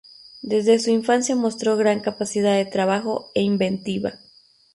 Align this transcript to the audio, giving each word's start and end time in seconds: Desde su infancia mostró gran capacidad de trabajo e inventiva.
Desde 0.41 0.79
su 0.79 0.89
infancia 0.89 1.35
mostró 1.35 1.77
gran 1.77 1.99
capacidad 1.99 2.55
de 2.55 2.65
trabajo 2.65 3.29
e 3.35 3.43
inventiva. 3.43 4.13